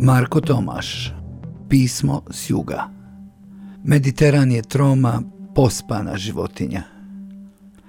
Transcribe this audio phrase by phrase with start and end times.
[0.00, 1.12] Marko Tomaš
[1.68, 2.90] Pismo s juga
[3.84, 5.22] Mediteran je troma
[5.54, 6.82] pospana životinja.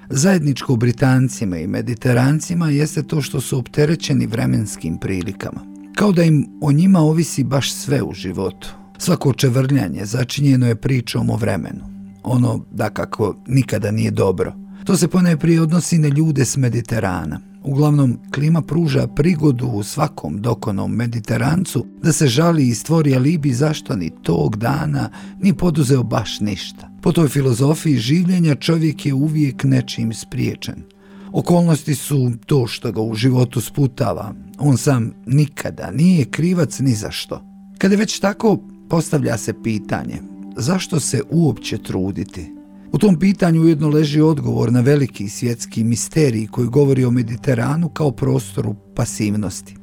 [0.10, 5.62] Zajedničko Britancima i Mediterancima jeste to što su opterećeni vremenskim prilikama.
[5.96, 8.70] Kao da im o njima ovisi baš sve u životu.
[8.98, 11.84] Svako čevrljanje začinjeno je pričom o vremenu.
[12.24, 14.54] Ono, da kako, nikada nije dobro.
[14.84, 17.47] To se pone prije odnosi na ljude s Mediterana.
[17.64, 23.96] Uglavnom, klima pruža prigodu u svakom dokonom mediterancu da se žali i stvori alibi zašto
[23.96, 25.10] ni tog dana
[25.42, 26.90] ni poduzeo baš ništa.
[27.02, 30.84] Po toj filozofiji življenja čovjek je uvijek nečim spriječen.
[31.32, 34.34] Okolnosti su to što ga u životu sputava.
[34.60, 37.42] On sam nikada nije krivac ni za što.
[37.78, 40.22] Kada već tako, postavlja se pitanje
[40.58, 42.57] zašto se uopće truditi?
[42.92, 48.12] U tom pitanju ujedno leži odgovor na veliki svjetski misterij koji govori o Mediteranu kao
[48.12, 49.76] prostoru pasivnosti.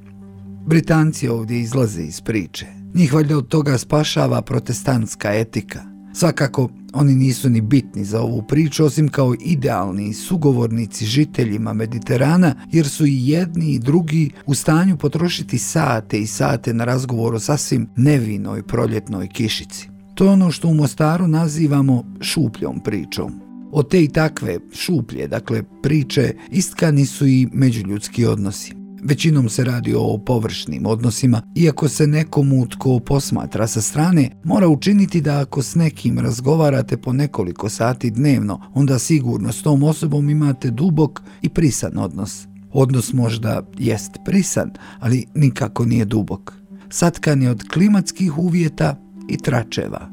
[0.66, 2.66] Britanci ovdje izlaze iz priče.
[2.94, 5.82] Njih valjda od toga spašava protestantska etika.
[6.14, 12.88] Svakako, oni nisu ni bitni za ovu priču, osim kao idealni sugovornici žiteljima Mediterana, jer
[12.88, 17.88] su i jedni i drugi u stanju potrošiti sate i sate na razgovor o sasvim
[17.96, 19.93] nevinoj proljetnoj kišici.
[20.14, 23.32] To je ono što u Mostaru nazivamo šupljom pričom.
[23.72, 28.74] O te i takve šuplje, dakle priče, istkani su i međuljudski odnosi.
[29.02, 35.20] Većinom se radi o površnim odnosima, iako se nekomu tko posmatra sa strane, mora učiniti
[35.20, 40.70] da ako s nekim razgovarate po nekoliko sati dnevno, onda sigurno s tom osobom imate
[40.70, 42.46] dubok i prisan odnos.
[42.72, 46.52] Odnos možda jest prisan, ali nikako nije dubok.
[46.90, 50.10] Satkan je od klimatskih uvjeta i tračeva.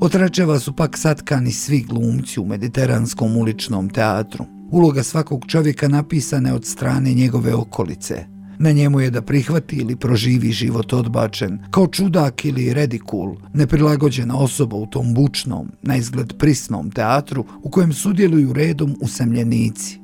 [0.00, 4.44] Od tračeva su pak satkani svi glumci u mediteranskom uličnom teatru.
[4.70, 8.24] Uloga svakog čovjeka napisana je od strane njegove okolice.
[8.58, 14.76] Na njemu je da prihvati ili proživi život odbačen, kao čudak ili redikul, neprilagođena osoba
[14.76, 20.03] u tom bučnom, na izgled prisnom teatru u kojem sudjeluju redom usamljenici.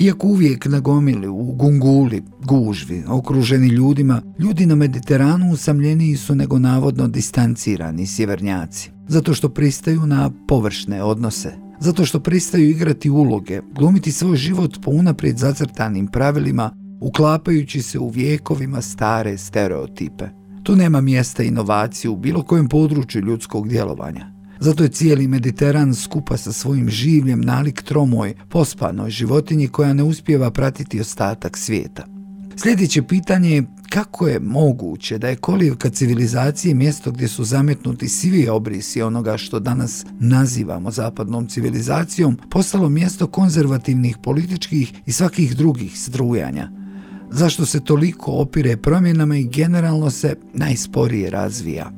[0.00, 7.08] Iako uvijek nagomili u gunguli, gužvi, okruženi ljudima, ljudi na Mediteranu usamljeniji su nego navodno
[7.08, 8.90] distancirani sjevernjaci.
[9.08, 11.52] Zato što pristaju na površne odnose.
[11.80, 18.08] Zato što pristaju igrati uloge, glumiti svoj život po unaprijed zacrtanim pravilima, uklapajući se u
[18.08, 20.24] vijekovima stare stereotipe.
[20.62, 24.39] Tu nema mjesta inovaciju u bilo kojem području ljudskog djelovanja.
[24.60, 30.50] Zato je cijeli Mediteran skupa sa svojim življem nalik tromoj, pospanoj životinji koja ne uspjeva
[30.50, 32.06] pratiti ostatak svijeta.
[32.56, 38.48] Sljedeće pitanje je kako je moguće da je kolivka civilizacije mjesto gdje su zametnuti svi
[38.48, 46.70] obrisi onoga što danas nazivamo zapadnom civilizacijom postalo mjesto konzervativnih političkih i svakih drugih strujanja.
[47.30, 51.92] Zašto se toliko opire promjenama i generalno se najsporije razvija?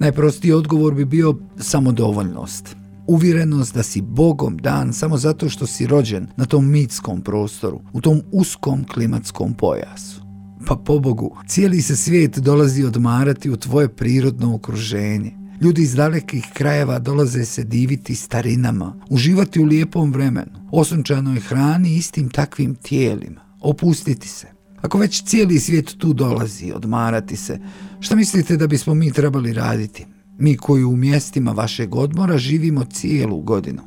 [0.00, 2.76] Najprostiji odgovor bi bio samodovoljnost.
[3.06, 8.00] Uvjerenost da si Bogom dan samo zato što si rođen na tom mitskom prostoru, u
[8.00, 10.22] tom uskom klimatskom pojasu.
[10.66, 15.32] Pa po Bogu, cijeli se svijet dolazi odmarati u tvoje prirodno okruženje.
[15.60, 22.30] Ljudi iz dalekih krajeva dolaze se diviti starinama, uživati u lijepom vremenu, osunčanoj hrani istim
[22.30, 24.59] takvim tijelima, opustiti se.
[24.82, 27.58] Ako već cijeli svijet tu dolazi, odmarati se,
[28.00, 30.06] šta mislite da bismo mi trebali raditi?
[30.38, 33.82] Mi koji u mjestima vašeg odmora živimo cijelu godinu.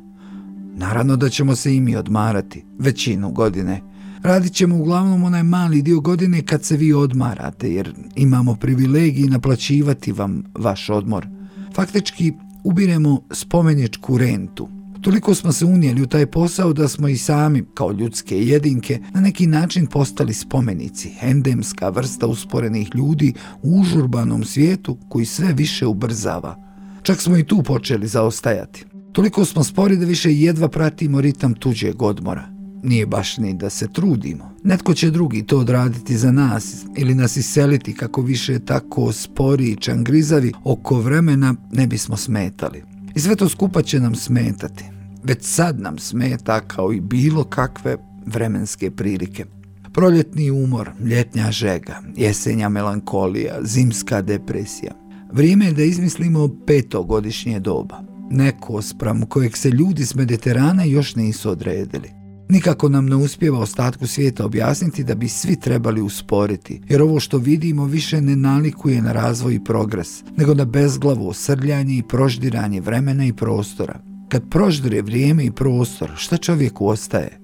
[0.76, 3.80] Naravno da ćemo se i mi odmarati, većinu godine.
[4.22, 10.12] Radit ćemo uglavnom onaj mali dio godine kad se vi odmarate, jer imamo privilegiji naplaćivati
[10.12, 11.26] vam vaš odmor.
[11.74, 12.32] Faktički,
[12.64, 14.68] ubiremo spomenječku rentu,
[15.04, 19.20] Toliko smo se unijeli u taj posao da smo i sami, kao ljudske jedinke, na
[19.20, 23.32] neki način postali spomenici, endemska vrsta usporenih ljudi
[23.62, 26.56] u užurbanom svijetu koji sve više ubrzava.
[27.02, 28.84] Čak smo i tu počeli zaostajati.
[29.12, 32.48] Toliko smo spori da više jedva pratimo ritam tuđeg odmora.
[32.82, 34.54] Nije baš ni da se trudimo.
[34.62, 39.76] Netko će drugi to odraditi za nas ili nas iseliti kako više tako spori i
[39.76, 42.82] čangrizavi oko vremena ne bismo smetali.
[43.14, 44.93] I sve to skupa će nam smetati
[45.24, 49.44] već sad nam smeta kao i bilo kakve vremenske prilike.
[49.92, 54.92] Proljetni umor, ljetnja žega, jesenja melankolija, zimska depresija.
[55.32, 58.02] Vrijeme je da izmislimo petogodišnje doba.
[58.30, 62.24] Neko spram kojeg se ljudi s Mediterana još nisu odredili.
[62.48, 67.38] Nikako nam ne uspjeva ostatku svijeta objasniti da bi svi trebali usporiti, jer ovo što
[67.38, 73.26] vidimo više ne nalikuje na razvoj i progres, nego na bezglavo srljanje i proždiranje vremena
[73.26, 74.00] i prostora.
[74.28, 77.40] Kad proždre vrijeme i prostor, šta čovjeku ostaje?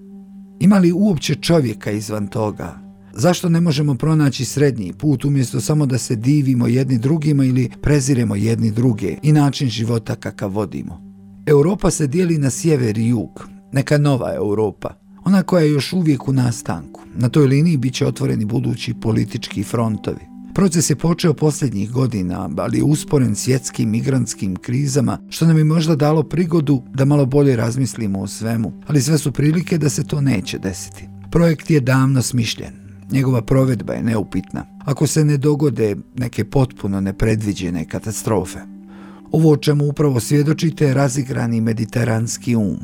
[0.60, 2.78] Ima li uopće čovjeka izvan toga?
[3.12, 8.36] Zašto ne možemo pronaći srednji put umjesto samo da se divimo jedni drugima ili preziremo
[8.36, 11.00] jedni druge i način života kakav vodimo?
[11.46, 14.94] Europa se dijeli na sjever i jug, neka nova Europa,
[15.24, 17.00] ona koja je još uvijek u nastanku.
[17.14, 20.29] Na toj liniji bit će otvoreni budući politički frontovi.
[20.54, 25.96] Proces je počeo posljednjih godina, ali je usporen svjetskim migrantskim krizama, što nam je možda
[25.96, 30.20] dalo prigodu da malo bolje razmislimo o svemu, ali sve su prilike da se to
[30.20, 31.08] neće desiti.
[31.30, 32.72] Projekt je davno smišljen,
[33.12, 38.58] njegova provedba je neupitna, ako se ne dogode neke potpuno nepredviđene katastrofe.
[39.32, 42.78] Ovo o čemu upravo svjedočite je razigrani mediteranski um.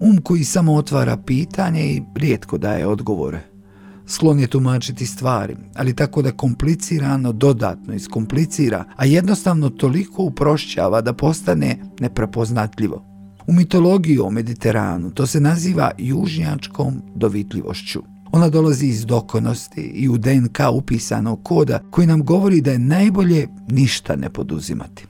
[0.00, 3.51] Um koji samo otvara pitanje i rijetko daje odgovore
[4.06, 11.12] sklon je tumačiti stvari, ali tako da komplicirano dodatno iskomplicira, a jednostavno toliko uprošćava da
[11.12, 13.04] postane neprepoznatljivo.
[13.46, 18.02] U mitologiji o Mediteranu to se naziva južnjačkom dovitljivošću.
[18.32, 23.48] Ona dolazi iz dokonosti i u DNK upisanog koda koji nam govori da je najbolje
[23.68, 25.06] ništa ne poduzimati.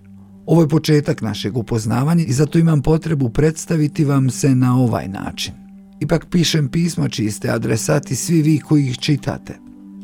[0.47, 5.62] Ovo je početak našeg upoznavanja i zato imam potrebu predstaviti vam se na ovaj način.
[6.03, 9.59] Ipak pišem pismo čiji ste adresati svi vi koji ih čitate.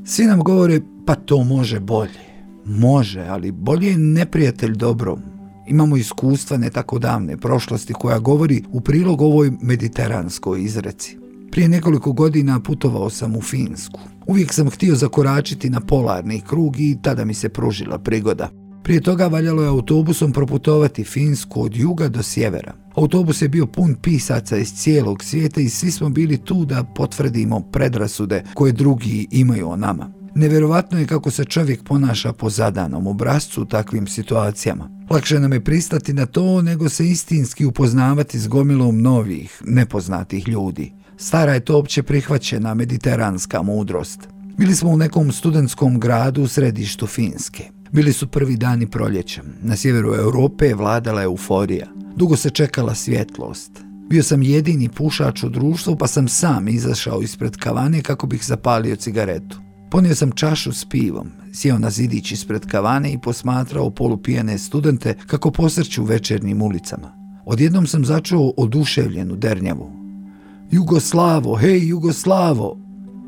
[0.04, 2.20] Svi nam govore pa to može bolje.
[2.64, 5.20] Može, ali bolje je neprijatelj dobrom.
[5.68, 11.18] Imamo iskustva ne tako davne prošlosti koja govori u prilog ovoj mediteranskoj izreci.
[11.50, 14.00] Prije nekoliko godina putovao sam u Finsku.
[14.26, 18.50] Uvijek sam htio zakoračiti na polarni krug i tada mi se pružila prigoda.
[18.88, 22.72] Prije toga valjalo je autobusom proputovati Finsku od juga do sjevera.
[22.94, 27.60] Autobus je bio pun pisaca iz cijelog svijeta i svi smo bili tu da potvrdimo
[27.60, 30.10] predrasude koje drugi imaju o nama.
[30.34, 34.90] Neverovatno je kako se čovjek ponaša po zadanom obrazcu u takvim situacijama.
[35.10, 40.92] Lakše nam je pristati na to nego se istinski upoznavati s gomilom novih, nepoznatih ljudi.
[41.16, 44.28] Stara je to opće prihvaćena mediteranska mudrost.
[44.58, 47.77] Bili smo u nekom studentskom gradu u središtu Finske.
[47.92, 49.42] Bili su prvi dani proljeća.
[49.62, 51.86] Na sjeveru Europe je vladala euforija.
[52.16, 53.70] Dugo se čekala svjetlost.
[54.10, 58.96] Bio sam jedini pušač u društvu, pa sam sam izašao ispred kavane kako bih zapalio
[58.96, 59.60] cigaretu.
[59.90, 65.50] Ponio sam čašu s pivom, sjeo na zidić ispred kavane i posmatrao polupijane studente kako
[65.50, 67.12] posrću večernjim ulicama.
[67.46, 69.92] Odjednom sam začuo oduševljenu dernjavu.
[70.70, 72.78] Jugoslavo, hej Jugoslavo!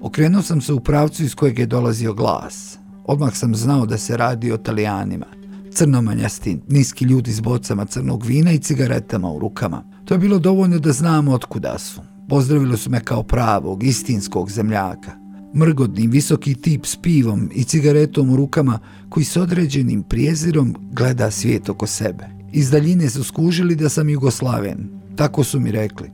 [0.02, 2.79] Okrenuo sam se u pravcu iz kojeg je dolazio glas.
[3.10, 5.26] Odmah sam znao da se radi o talijanima.
[5.72, 9.84] Crnomanjasti, niski ljudi s bocama crnog vina i cigaretama u rukama.
[10.04, 12.00] To je bilo dovoljno da znam otkuda su.
[12.28, 15.10] Pozdravili su me kao pravog, istinskog zemljaka.
[15.56, 18.78] Mrgodni, visoki tip s pivom i cigaretom u rukama
[19.08, 22.24] koji s određenim prijezirom gleda svijet oko sebe.
[22.52, 24.88] Iz daljine su skužili da sam Jugoslaven.
[25.16, 26.10] Tako su mi rekli.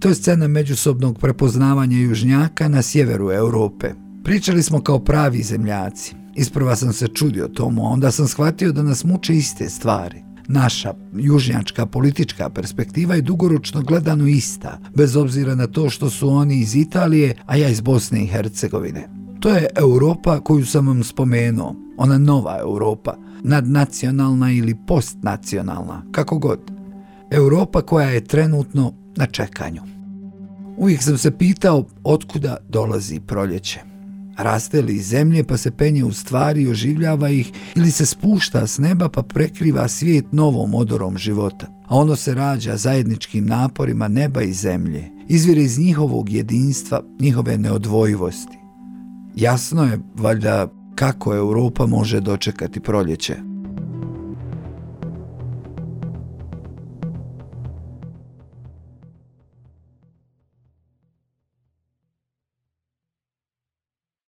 [0.00, 3.90] To je scena međusobnog prepoznavanja južnjaka na sjeveru Europe.
[4.24, 6.17] Pričali smo kao pravi zemljaci.
[6.38, 10.22] Isprva sam se čudio tomu, a onda sam shvatio da nas muče iste stvari.
[10.48, 16.58] Naša južnjačka politička perspektiva je dugoročno gledano ista, bez obzira na to što su oni
[16.58, 19.08] iz Italije, a ja iz Bosne i Hercegovine.
[19.40, 26.60] To je Europa koju sam vam spomenuo, ona nova Europa, nadnacionalna ili postnacionalna, kako god.
[27.30, 29.82] Europa koja je trenutno na čekanju.
[30.76, 33.97] Uvijek sam se pitao otkuda dolazi proljeće
[34.38, 38.66] raste li iz zemlje pa se penje u stvari i oživljava ih ili se spušta
[38.66, 41.66] s neba pa prekriva svijet novom odorom života.
[41.86, 48.58] A ono se rađa zajedničkim naporima neba i zemlje, izvire iz njihovog jedinstva, njihove neodvojivosti.
[49.34, 53.47] Jasno je, valjda, kako Europa može dočekati proljeće.